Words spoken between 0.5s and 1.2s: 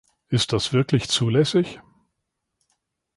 das wirklich